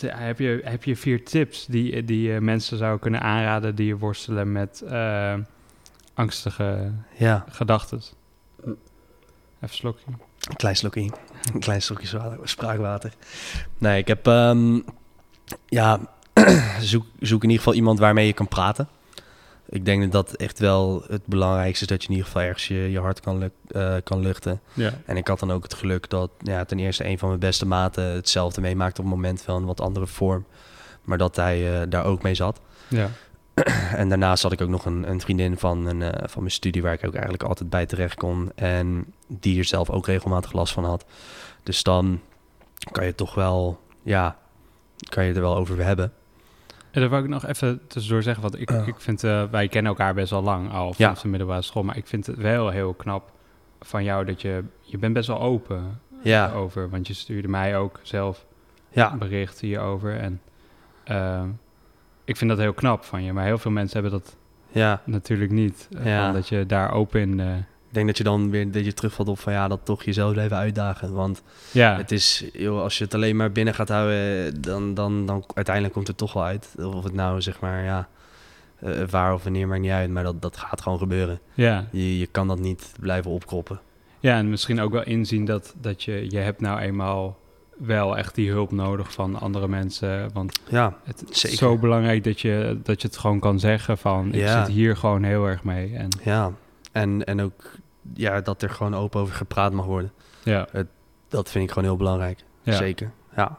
[0.00, 4.52] heb, je, heb je vier tips die, die je mensen zouden kunnen aanraden die worstelen
[4.52, 5.34] met eh,
[6.20, 7.44] angstige ja.
[7.48, 8.00] gedachten?
[9.60, 10.04] Even slokje.
[10.48, 11.10] Een klein slokje.
[11.54, 13.12] Een klein slokje zwa- spraakwater.
[13.78, 14.26] Nee, ik heb...
[14.26, 14.80] ehm,
[15.66, 15.98] ja,
[16.80, 18.88] zoek, zoek in ieder geval iemand waarmee je kan praten.
[19.68, 21.90] Ik denk dat dat echt wel het belangrijkste is.
[21.90, 24.60] Dat je in ieder geval ergens je, je hart kan, luk, eh, kan luchten.
[24.72, 27.40] Ja, En ik had dan ook het geluk dat ja, ten eerste een van mijn
[27.40, 30.44] beste maten hetzelfde meemaakte op het moment wel een wat andere vorm.
[31.02, 32.60] Maar dat hij eh, daar ook mee zat.
[32.88, 33.10] ja,
[33.96, 36.82] en daarnaast had ik ook nog een, een vriendin van, een, eh, van mijn studie...
[36.82, 38.52] waar ik ook eigenlijk altijd bij terecht kon.
[38.54, 41.04] En die er zelf ook regelmatig last van had.
[41.62, 42.20] Dus dan
[42.92, 43.80] kan je toch wel...
[44.02, 44.36] Ja,
[45.08, 46.12] kan je er wel over hebben.
[46.90, 49.90] En daar wou ik nog even tussendoor zeggen, want ik, ik vind, eh, wij kennen
[49.92, 50.92] elkaar best wel lang al Ja.
[50.94, 53.32] vanaf de middelbare school, maar ik vind het wel heel knap
[53.80, 57.76] van jou dat je, je bent best wel open Ja, over, want je stuurde mij
[57.78, 58.46] ook zelf
[58.90, 60.40] ja, berichten hierover en
[61.04, 61.42] eh,
[62.30, 64.36] ik vind dat heel knap van je, maar heel veel mensen hebben dat
[64.72, 65.02] ja.
[65.04, 66.32] natuurlijk niet, eh, Ja.
[66.32, 69.28] dat je daar open in, eh, Ik denk dat je dan weer dat je terugvalt
[69.28, 71.12] op van ja, dat toch jezelf even uitdagen.
[71.12, 75.26] Want ja, het is, joh, als je het alleen maar binnen gaat houden, dan, dan,
[75.26, 76.74] dan uiteindelijk komt het toch wel uit.
[76.78, 78.08] Of het nou zeg maar, ja,
[78.78, 81.40] eh, waar of wanneer maakt niet uit, maar dat, dat gaat gewoon gebeuren.
[81.54, 81.86] ja.
[81.92, 83.80] Je, je kan dat niet blijven opkroppen.
[84.20, 87.38] Ja, en misschien ook wel inzien dat, dat je, je hebt nou eenmaal
[87.80, 90.30] wel echt die hulp nodig van andere mensen.
[90.32, 91.56] Want Ja, het is Zeker.
[91.58, 94.28] zo belangrijk dat je, dat je het gewoon kan zeggen van...
[94.28, 94.64] ik Ja.
[94.64, 95.94] zit hier gewoon heel erg mee.
[95.96, 96.52] En ja.
[96.92, 97.70] En, en ook
[98.14, 100.12] ja, dat er gewoon open over gepraat mag worden.
[100.42, 100.68] ja,
[101.28, 102.44] Dat vind ik gewoon heel belangrijk.
[102.62, 102.72] ja.
[102.72, 103.10] Zeker.
[103.36, 103.58] Ja.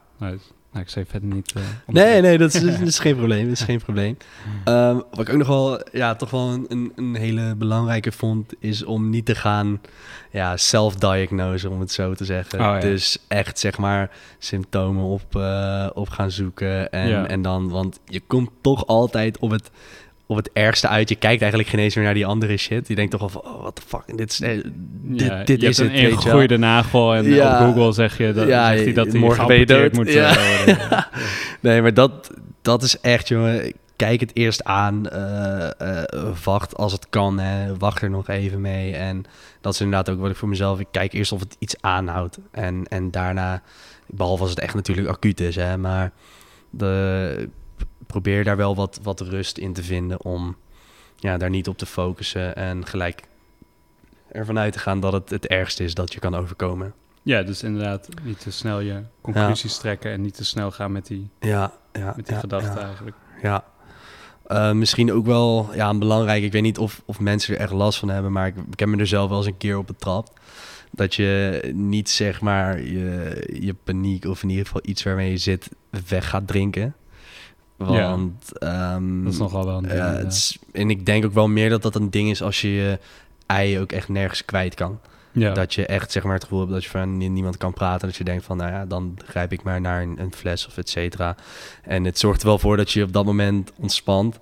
[0.71, 1.51] Nou, ik zei verder niet...
[1.55, 3.43] eh, Nee, nee, dat is, dat is geen probleem.
[3.43, 4.17] Dat is geen probleem.
[4.63, 8.84] Ehm, wat ik ook nog wel, ja, toch wel een, een, hele belangrijke vond, is
[8.84, 9.81] om niet te gaan,
[10.31, 12.60] ja, self-diagnose, om het zo te zeggen.
[12.60, 12.79] Oh, ja.
[12.79, 16.91] Dus echt, zeg maar, symptomen op, eh, op gaan zoeken.
[16.91, 17.27] En, Ja.
[17.27, 19.71] en dan, want je komt toch altijd op het,
[20.25, 21.10] op het ergste uit.
[21.10, 22.88] Je kijkt eigenlijk geen eens meer naar die andere shit.
[22.88, 24.63] Je denkt toch al van, oh, what the fuck, dit is, eh,
[25.17, 26.12] dit, Ja, dit is hebt het, een je wel.
[26.17, 27.60] ingegroeide nagel en Ja.
[27.60, 30.30] op Google zeg je dat, Ja, zegt hij dat hij geamputeerd moet Ja.
[30.38, 31.08] eh, worden.
[31.60, 33.74] Nee, maar dat, dat is echt, jongen.
[33.95, 35.10] Kijk het eerst aan.
[35.10, 37.39] eh, eh, wacht als het kan.
[37.39, 37.78] Hè.
[37.78, 38.93] Wacht er nog even mee.
[38.95, 39.24] En
[39.62, 40.80] dat is inderdaad ook wat ik voor mezelf...
[40.80, 42.38] Ik kijk eerst of het iets aanhoudt.
[42.52, 43.62] En, en daarna...
[44.08, 45.56] Behalve als het echt natuurlijk acuut is.
[45.56, 46.12] Hè, maar
[46.69, 47.50] de,
[48.08, 50.24] probeer daar wel wat, wat rust in te vinden...
[50.24, 50.56] om
[51.15, 52.56] ja, daar niet op te focussen.
[52.56, 53.21] En gelijk
[54.32, 56.94] ervan uit te gaan dat het het ergste is dat je kan overkomen.
[57.22, 60.12] ja, dus inderdaad niet te snel je conclusies trekken...
[60.12, 62.13] en niet te snel gaan met die, Ja, ja.
[62.15, 62.86] met die ja, gedachten ja.
[62.88, 63.15] eigenlijk.
[63.41, 63.63] Ja.
[64.48, 66.44] Eh, misschien ook wel ja, een belangrijk.
[66.44, 68.89] Ik weet niet of, of mensen er echt last van hebben, maar ik, ik heb
[68.89, 70.32] me er zelf wel eens een keer op betrapt.
[70.91, 75.38] Dat je niet zeg maar je, je paniek of in ieder geval iets waarmee je
[75.38, 75.70] zit
[76.08, 76.96] weg gaat drinken.
[77.78, 79.94] Want ehm, Dat is nogal wel een ding.
[79.96, 82.62] ja, het is- en ik denk ook wel meer dat dat een ding is als
[82.62, 83.00] je je
[83.55, 84.99] ei ook echt nergens kwijt kan.
[85.31, 85.53] ja.
[85.53, 88.07] Dat je echt zeg maar het gevoel hebt dat je van ni- niemand kan praten.
[88.07, 90.77] Dat je denkt van nou ja, dan grijp ik maar naar een, een fles of
[90.77, 91.35] et cetera.
[91.83, 94.39] En het zorgt er wel voor dat je op dat moment ontspant.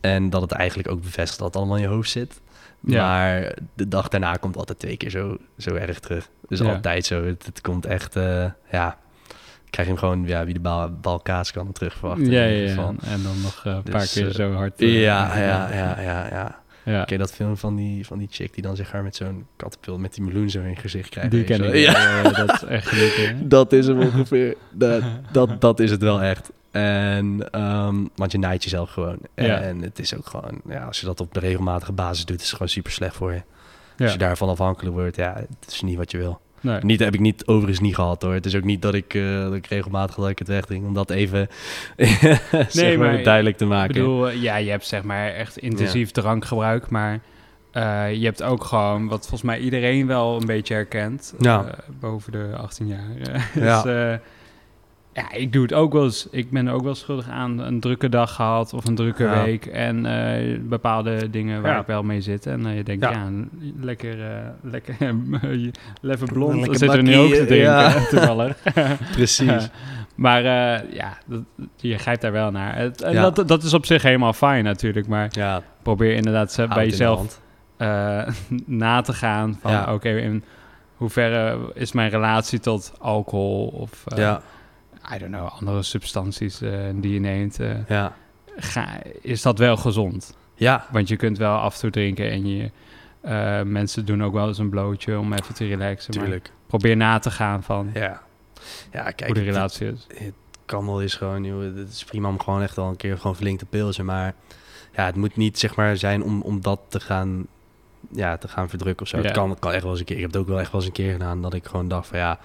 [0.00, 2.40] En dat het eigenlijk ook bevestigt dat het allemaal in je hoofd zit.
[2.80, 3.06] Ja.
[3.06, 6.28] Maar de dag daarna komt altijd twee keer zo, zo erg terug.
[6.48, 6.72] Dus Ja.
[6.74, 7.24] altijd zo.
[7.24, 8.98] Het, het komt echt, eh, ja.
[9.70, 12.30] Krijg je hem gewoon, ja, wie de bal, bal kaas kan terug verwachten.
[12.30, 12.46] ja.
[12.46, 14.72] En dan nog eh, een Dus, paar keer eh, zo hard.
[14.76, 16.58] Ja, ja, ja, ja, ja.
[16.86, 17.02] Ja.
[17.02, 20.00] Oké, dat film van die, van die chick die dan zeg maar met zo'n katapult
[20.00, 21.30] met die meloen zo in je gezicht krijgt.
[21.30, 21.74] Die je ken ik.
[21.74, 22.22] Ja.
[22.22, 23.34] dat is echt hè?
[23.56, 24.56] Dat is hem ongeveer.
[24.72, 26.50] dat, dat, dat is het wel echt.
[26.70, 29.18] En, ehm, want je naait jezelf gewoon.
[29.34, 29.60] Ja.
[29.60, 32.52] En het is ook gewoon, ja, als je dat op regelmatige basis doet, is het
[32.52, 33.42] gewoon super slecht voor je.
[33.98, 36.40] Als je daarvan afhankelijk wordt, ja, het is niet wat je wil.
[36.66, 36.78] Nee.
[36.82, 38.32] Niet heb ik niet overigens niet gehad hoor.
[38.32, 40.84] Het is ook niet dat ik, eh, dat ik regelmatig dat ik het wegdrink.
[40.86, 41.48] Om dat even
[42.68, 43.92] zeg maar, maar duidelijk te Ik maken.
[43.94, 47.20] bedoel, eh, ja, je hebt zeg maar echt intensief drankgebruik, maar
[47.72, 51.64] eh, je hebt ook gewoon, wat volgens mij iedereen wel een beetje herkent, Ja.
[52.00, 53.10] boven de 18 jaar.
[53.32, 54.20] eh, Ja.
[55.16, 56.28] Ja, ik doe het ook wel eens.
[56.30, 59.44] Ik ben er ook wel schuldig aan een drukke dag gehad of een drukke Ja.
[59.44, 61.80] week en eh, bepaalde dingen waar Ja.
[61.80, 62.46] ik wel mee zit.
[62.46, 63.10] En eh, je denkt, Ja.
[63.10, 63.30] ja,
[63.80, 64.94] lekker, eh lekker,
[66.00, 66.56] lekker blond.
[66.60, 67.92] Lekker zit er nu ook te drinken, ja.
[68.10, 68.56] toevallig.
[69.12, 69.68] Precies.
[70.14, 70.42] Maar
[70.94, 71.42] ja, dat,
[71.76, 72.76] je grijpt daar wel naar.
[72.76, 76.86] Het, en dat, dat is op zich helemaal fijn natuurlijk, maar ja, probeer inderdaad bij
[76.86, 77.40] jezelf
[78.66, 80.44] na te gaan van oké, in
[80.96, 84.40] hoeverre is mijn relatie tot alcohol of ja,
[85.14, 88.16] I don't know, andere substanties eh, die je neemt, eh, ja.
[88.56, 88.88] ga,
[89.20, 90.36] is dat wel gezond?
[90.54, 92.70] Ja, Want je kunt wel af en toe drinken en je
[93.20, 96.14] eh, mensen doen ook wel eens een blootje om even te relaxen.
[96.14, 96.52] Maar tuurlijk.
[96.66, 98.22] probeer na te gaan van Ja.
[98.92, 100.06] Ja, kijk, hoe de het- relatie is.
[100.64, 103.36] kan wel eens gewoon, joh, het is prima om gewoon echt wel een keer gewoon
[103.36, 104.04] flink te pilsen.
[104.04, 104.34] Maar
[104.94, 107.46] ja, het moet niet zeg maar zijn om, om dat te gaan,
[108.12, 109.16] ja, te gaan verdrukken of zo.
[109.16, 109.22] Ja.
[109.22, 110.16] Het, kan, het kan echt wel eens een keer.
[110.16, 112.06] Ik heb het ook wel echt wel eens een keer gedaan dat ik gewoon dacht
[112.08, 112.38] van ja.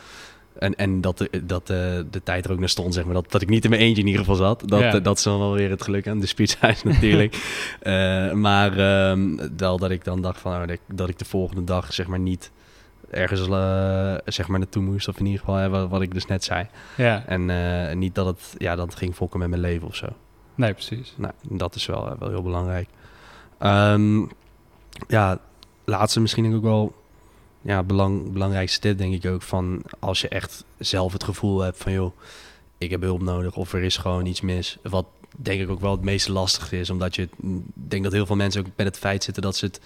[0.60, 3.14] En, en dat, de, dat de, de tijd er ook naar stond, zeg maar.
[3.14, 4.64] Dat, dat ik niet in mijn eentje in ieder geval zat.
[4.66, 5.00] Dat, Ja.
[5.00, 7.36] dat is dan wel weer het geluk aan de speechhuis natuurlijk.
[7.82, 11.26] Eh, maar ehm, wel dat ik dan dacht van, oh, dat, ik, dat ik de
[11.26, 12.52] volgende dag zeg maar niet
[13.12, 15.08] ergens eh, zeg maar naartoe moest.
[15.08, 16.68] Of in ieder geval hè, wat, wat ik dus net zei.
[16.98, 20.08] Ja, En eh, niet dat het, ja, dat ging fokken met mijn leven of zo.
[20.56, 21.14] Nee, precies.
[21.18, 22.88] Nou, dat is wel, eh, wel heel belangrijk.
[23.58, 24.26] Ehm,
[25.08, 25.40] ja,
[25.86, 27.00] laatste misschien ook wel...
[27.62, 29.84] Ja, belang, belangrijkste tip denk ik ook van...
[30.00, 31.92] Als je echt zelf het gevoel hebt van...
[31.92, 32.16] joh,
[32.78, 34.78] ik heb hulp nodig of er is gewoon iets mis.
[34.84, 35.06] Wat
[35.38, 36.90] denk ik ook wel het meest lastige is.
[36.90, 37.22] Omdat je...
[37.22, 37.30] Ik
[37.74, 39.44] denk dat heel veel mensen ook met het feit zitten...
[39.44, 39.82] dat ze het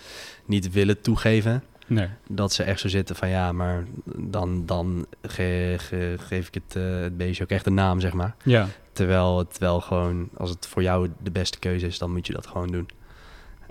[0.45, 1.63] niet willen toegeven.
[1.87, 2.07] Nee.
[2.27, 3.29] Dat ze echt zo zitten van...
[3.29, 3.83] ja, maar
[4.17, 8.13] dan, dan ge- ge- geef ik het, eh, het beestje ook echt een naam, zeg
[8.13, 8.35] maar.
[8.43, 12.27] Ja, Terwijl het wel gewoon, als het voor jou de beste keuze is, dan moet
[12.27, 12.87] je dat gewoon doen.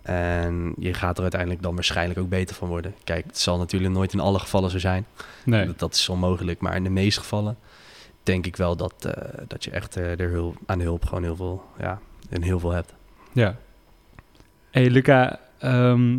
[0.05, 2.95] En je gaat er uiteindelijk dan waarschijnlijk ook beter van worden.
[3.05, 5.07] Kijk, het zal natuurlijk nooit in alle gevallen zo zijn.
[5.45, 5.67] nee.
[5.67, 6.61] Dat, dat is onmogelijk.
[6.61, 7.57] Maar in de meeste gevallen
[8.23, 11.65] denk ik wel dat, eh, dat je echt hulp, aan de hulp gewoon heel veel,
[11.79, 11.99] ja,
[12.31, 12.95] en heel veel hebt.
[13.33, 13.57] Ja.
[14.71, 16.19] Hey Luca, ehm,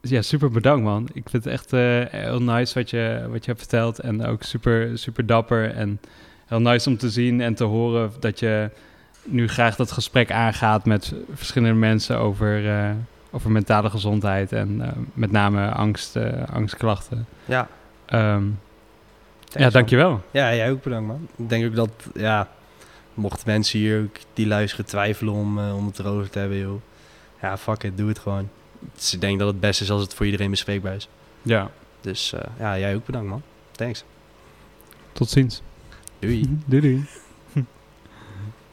[0.00, 1.08] ja, super bedankt man.
[1.12, 4.42] Ik vind het echt eh, heel nice wat je, wat je hebt verteld en ook
[4.42, 6.00] super, super dapper en
[6.46, 8.70] heel nice om te zien en te horen dat je
[9.24, 12.62] nu graag dat gesprek aangaat met verschillende mensen over,
[13.34, 17.26] over mentale gezondheid en eh, met name angst, eh, angstklachten.
[17.44, 17.68] Ja,
[18.06, 18.44] Ehm,
[19.44, 20.22] ja, dankjewel.
[20.30, 21.28] Ja, jij ook bedankt man.
[21.36, 22.48] Ik denk ook dat, ja,
[23.14, 26.80] mochten mensen hier ook die luisteren twijfelen om, eh, om het erover te hebben, joh.
[27.42, 28.48] Ja, fuck it, doe het gewoon.
[28.94, 31.08] Dus ik denk dat het beste is als het voor iedereen bespreekbaar is.
[31.42, 31.70] Ja,
[32.00, 33.42] Dus eh, ja, jij ook bedankt man.
[33.70, 34.04] Thanks.
[35.12, 35.62] tot ziens.
[36.18, 36.58] Doei.
[36.66, 37.04] doei doei.